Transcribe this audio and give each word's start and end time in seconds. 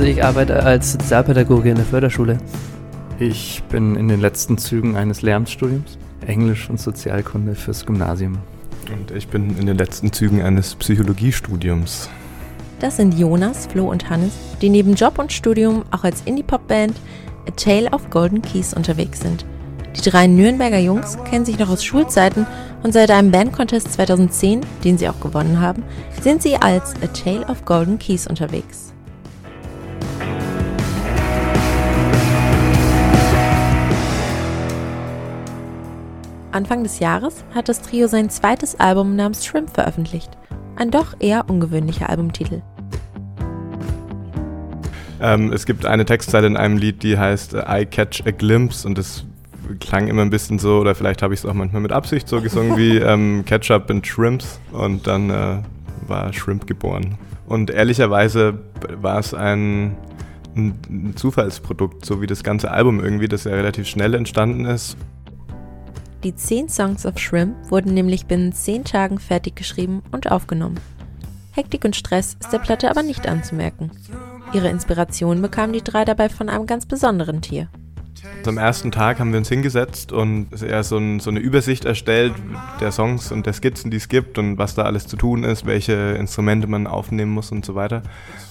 Also 0.00 0.10
ich 0.10 0.24
arbeite 0.24 0.62
als 0.62 0.92
Sozialpädagoge 0.92 1.68
in 1.68 1.76
der 1.76 1.84
Förderschule. 1.84 2.38
Ich 3.18 3.62
bin 3.68 3.96
in 3.96 4.08
den 4.08 4.18
letzten 4.18 4.56
Zügen 4.56 4.96
eines 4.96 5.20
Lehramtsstudiums, 5.20 5.98
Englisch 6.26 6.70
und 6.70 6.80
Sozialkunde 6.80 7.54
fürs 7.54 7.84
Gymnasium. 7.84 8.38
Und 8.90 9.10
ich 9.14 9.28
bin 9.28 9.58
in 9.58 9.66
den 9.66 9.76
letzten 9.76 10.10
Zügen 10.10 10.40
eines 10.40 10.74
Psychologiestudiums. 10.76 12.08
Das 12.78 12.96
sind 12.96 13.18
Jonas, 13.18 13.66
Flo 13.66 13.90
und 13.90 14.08
Hannes, 14.08 14.32
die 14.62 14.70
neben 14.70 14.94
Job 14.94 15.18
und 15.18 15.34
Studium 15.34 15.84
auch 15.90 16.04
als 16.04 16.22
Indie-Pop-Band 16.24 16.96
A 17.46 17.50
Tale 17.50 17.90
of 17.90 18.08
Golden 18.08 18.40
Keys 18.40 18.72
unterwegs 18.72 19.20
sind. 19.20 19.44
Die 19.98 20.08
drei 20.08 20.26
Nürnberger 20.26 20.78
Jungs 20.78 21.18
kennen 21.28 21.44
sich 21.44 21.58
noch 21.58 21.68
aus 21.68 21.84
Schulzeiten 21.84 22.46
und 22.82 22.94
seit 22.94 23.10
einem 23.10 23.32
Bandcontest 23.32 23.92
2010, 23.92 24.62
den 24.82 24.96
sie 24.96 25.10
auch 25.10 25.20
gewonnen 25.20 25.60
haben, 25.60 25.82
sind 26.22 26.40
sie 26.40 26.56
als 26.56 26.94
A 27.02 27.06
Tale 27.08 27.46
of 27.48 27.66
Golden 27.66 27.98
Keys 27.98 28.26
unterwegs. 28.26 28.94
Anfang 36.52 36.82
des 36.82 36.98
Jahres 36.98 37.44
hat 37.54 37.68
das 37.68 37.80
Trio 37.80 38.08
sein 38.08 38.28
zweites 38.28 38.78
Album 38.80 39.14
namens 39.14 39.46
Shrimp 39.46 39.70
veröffentlicht. 39.70 40.36
Ein 40.76 40.90
doch 40.90 41.14
eher 41.20 41.48
ungewöhnlicher 41.48 42.08
Albumtitel. 42.08 42.62
Ähm, 45.20 45.52
es 45.52 45.66
gibt 45.66 45.86
eine 45.86 46.04
Textzeile 46.04 46.46
in 46.46 46.56
einem 46.56 46.76
Lied, 46.76 47.02
die 47.02 47.18
heißt 47.18 47.54
I 47.54 47.86
Catch 47.86 48.26
a 48.26 48.30
Glimpse 48.30 48.88
und 48.88 48.98
das 48.98 49.24
klang 49.78 50.08
immer 50.08 50.22
ein 50.22 50.30
bisschen 50.30 50.58
so, 50.58 50.80
oder 50.80 50.96
vielleicht 50.96 51.22
habe 51.22 51.34
ich 51.34 51.40
es 51.40 51.46
auch 51.46 51.54
manchmal 51.54 51.82
mit 51.82 51.92
Absicht 51.92 52.26
so 52.26 52.40
gesungen 52.40 52.76
wie 52.76 52.96
ähm, 52.98 53.44
Ketchup 53.44 53.88
and 53.90 54.04
Shrimps 54.04 54.58
und 54.72 55.06
dann 55.06 55.30
äh, 55.30 55.58
war 56.08 56.32
Shrimp 56.32 56.66
geboren. 56.66 57.16
Und 57.46 57.70
ehrlicherweise 57.70 58.58
war 59.00 59.18
es 59.18 59.34
ein, 59.34 59.96
ein 60.56 61.12
Zufallsprodukt, 61.14 62.04
so 62.04 62.20
wie 62.20 62.26
das 62.26 62.42
ganze 62.42 62.72
Album 62.72 62.98
irgendwie, 62.98 63.28
das 63.28 63.44
ja 63.44 63.52
relativ 63.52 63.86
schnell 63.86 64.14
entstanden 64.14 64.64
ist. 64.64 64.96
Die 66.22 66.34
10 66.34 66.68
Songs 66.68 67.06
of 67.06 67.18
Shrimp 67.18 67.70
wurden 67.70 67.94
nämlich 67.94 68.26
binnen 68.26 68.52
10 68.52 68.84
Tagen 68.84 69.18
fertig 69.18 69.56
geschrieben 69.56 70.02
und 70.12 70.30
aufgenommen. 70.30 70.78
Hektik 71.52 71.84
und 71.84 71.96
Stress 71.96 72.36
ist 72.38 72.52
der 72.52 72.58
Platte 72.58 72.90
aber 72.90 73.02
nicht 73.02 73.26
anzumerken. 73.26 73.90
Ihre 74.52 74.68
Inspiration 74.68 75.40
bekamen 75.40 75.72
die 75.72 75.82
drei 75.82 76.04
dabei 76.04 76.28
von 76.28 76.50
einem 76.50 76.66
ganz 76.66 76.84
besonderen 76.84 77.40
Tier. 77.40 77.68
Am 78.46 78.58
ersten 78.58 78.90
Tag 78.90 79.20
haben 79.20 79.32
wir 79.32 79.38
uns 79.38 79.48
hingesetzt 79.48 80.12
und 80.12 80.48
eher 80.62 80.82
so, 80.82 80.98
ein, 80.98 81.20
so, 81.20 81.30
eine 81.30 81.40
Übersicht 81.40 81.84
erstellt 81.84 82.34
der 82.80 82.90
Songs 82.92 83.32
und 83.32 83.46
der 83.46 83.52
Skizzen, 83.52 83.90
die 83.90 83.96
es 83.96 84.08
gibt 84.08 84.38
und 84.38 84.58
was 84.58 84.74
da 84.74 84.82
alles 84.82 85.06
zu 85.06 85.16
tun 85.16 85.44
ist, 85.44 85.66
welche 85.66 85.92
Instrumente 85.92 86.66
man 86.66 86.86
aufnehmen 86.86 87.32
muss 87.32 87.52
und 87.52 87.64
so 87.64 87.74
weiter. 87.74 88.02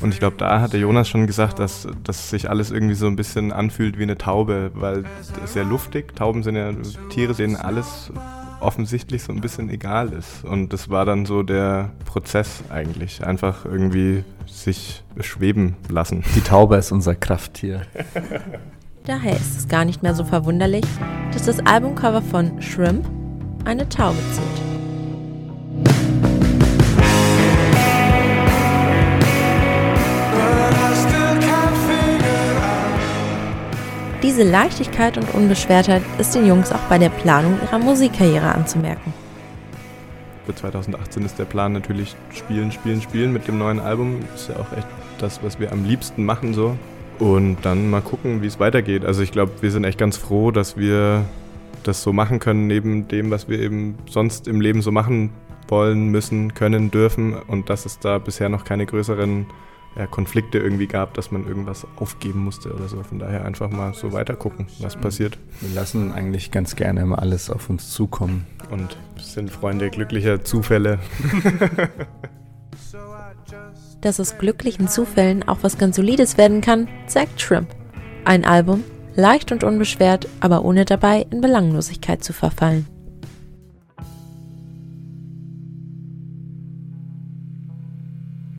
Und 0.00 0.12
ich 0.12 0.20
glaube, 0.20 0.36
da 0.38 0.60
hat 0.60 0.72
der 0.72 0.80
Jonas 0.80 1.08
schon 1.08 1.26
gesagt, 1.26 1.58
dass, 1.58 1.88
dass 2.04 2.30
sich 2.30 2.48
alles 2.48 2.70
irgendwie 2.70 2.94
so 2.94 3.06
ein 3.06 3.16
bisschen 3.16 3.52
anfühlt 3.52 3.98
wie 3.98 4.04
eine 4.04 4.16
Taube, 4.16 4.70
weil 4.74 5.04
es 5.44 5.52
sehr 5.52 5.64
luftig. 5.64 6.14
Tauben 6.14 6.42
sind 6.42 6.56
ja 6.56 6.72
Tiere, 7.10 7.34
denen 7.34 7.56
alles 7.56 8.12
offensichtlich 8.60 9.22
so 9.22 9.32
ein 9.32 9.40
bisschen 9.40 9.70
egal 9.70 10.12
ist. 10.12 10.44
Und 10.44 10.72
das 10.72 10.88
war 10.88 11.04
dann 11.04 11.26
so 11.26 11.42
der 11.42 11.92
Prozess 12.04 12.62
eigentlich. 12.70 13.24
Einfach 13.24 13.64
irgendwie 13.64 14.24
sich 14.46 15.04
schweben 15.20 15.76
lassen. 15.88 16.24
Die 16.34 16.40
Taube 16.40 16.76
ist 16.76 16.92
unser 16.92 17.14
Krafttier. 17.14 17.82
Daher 19.08 19.36
ist 19.36 19.56
es 19.56 19.68
gar 19.68 19.86
nicht 19.86 20.02
mehr 20.02 20.14
so 20.14 20.22
verwunderlich, 20.22 20.84
dass 21.32 21.46
das 21.46 21.60
Albumcover 21.60 22.20
von 22.20 22.60
Shrimp 22.60 23.06
eine 23.64 23.88
Taube 23.88 24.18
zielt. 24.34 24.46
Diese 34.22 34.42
Leichtigkeit 34.42 35.16
und 35.16 35.32
Unbeschwertheit 35.32 36.02
ist 36.18 36.34
den 36.34 36.46
Jungs 36.46 36.70
auch 36.70 36.86
bei 36.90 36.98
der 36.98 37.08
Planung 37.08 37.58
ihrer 37.62 37.78
Musikkarriere 37.78 38.54
anzumerken. 38.54 39.14
Für 40.44 40.54
2018 40.54 41.24
ist 41.24 41.38
der 41.38 41.46
Plan 41.46 41.72
natürlich 41.72 42.14
spielen, 42.34 42.70
spielen, 42.72 43.00
spielen 43.00 43.32
mit 43.32 43.48
dem 43.48 43.56
neuen 43.56 43.80
Album. 43.80 44.20
Ist 44.34 44.50
ja 44.50 44.56
auch 44.56 44.70
echt 44.76 44.86
das, 45.16 45.42
was 45.42 45.58
wir 45.58 45.72
am 45.72 45.86
liebsten 45.86 46.26
machen 46.26 46.52
so. 46.52 46.76
Und 47.18 47.58
dann 47.62 47.90
mal 47.90 48.00
gucken, 48.00 48.42
wie 48.42 48.46
es 48.46 48.60
weitergeht. 48.60 49.04
Also 49.04 49.22
ich 49.22 49.32
glaube, 49.32 49.52
wir 49.60 49.70
sind 49.70 49.84
echt 49.84 49.98
ganz 49.98 50.16
froh, 50.16 50.50
dass 50.50 50.76
wir 50.76 51.24
das 51.82 52.02
so 52.02 52.12
machen 52.12 52.38
können, 52.38 52.66
neben 52.66 53.08
dem, 53.08 53.30
was 53.30 53.48
wir 53.48 53.58
eben 53.58 53.96
sonst 54.08 54.46
im 54.46 54.60
Leben 54.60 54.82
so 54.82 54.92
machen 54.92 55.30
wollen, 55.68 56.08
müssen, 56.08 56.54
können, 56.54 56.90
dürfen. 56.90 57.34
Und 57.34 57.70
dass 57.70 57.86
es 57.86 57.98
da 57.98 58.18
bisher 58.18 58.48
noch 58.48 58.64
keine 58.64 58.86
größeren 58.86 59.46
ja, 59.96 60.06
Konflikte 60.06 60.58
irgendwie 60.58 60.86
gab, 60.86 61.14
dass 61.14 61.32
man 61.32 61.46
irgendwas 61.46 61.86
aufgeben 61.96 62.44
musste 62.44 62.72
oder 62.72 62.88
so. 62.88 63.02
Von 63.02 63.18
daher 63.18 63.44
einfach 63.44 63.70
mal 63.70 63.94
so 63.94 64.12
weiter 64.12 64.36
gucken, 64.36 64.68
was 64.78 64.96
passiert. 64.96 65.38
Wir 65.60 65.74
lassen 65.74 66.12
eigentlich 66.12 66.52
ganz 66.52 66.76
gerne 66.76 67.00
immer 67.00 67.18
alles 67.18 67.50
auf 67.50 67.68
uns 67.68 67.90
zukommen. 67.90 68.46
Und 68.70 68.96
sind 69.20 69.50
Freunde 69.50 69.90
glücklicher 69.90 70.44
Zufälle. 70.44 71.00
Dass 74.00 74.20
aus 74.20 74.38
glücklichen 74.38 74.88
Zufällen 74.88 75.48
auch 75.48 75.58
was 75.62 75.78
ganz 75.78 75.96
Solides 75.96 76.38
werden 76.38 76.60
kann, 76.60 76.88
zeigt 77.06 77.40
Shrimp. 77.40 77.68
Ein 78.24 78.44
Album, 78.44 78.84
leicht 79.14 79.50
und 79.52 79.64
unbeschwert, 79.64 80.28
aber 80.40 80.64
ohne 80.64 80.84
dabei 80.84 81.26
in 81.30 81.40
Belanglosigkeit 81.40 82.22
zu 82.22 82.32
verfallen. 82.32 82.86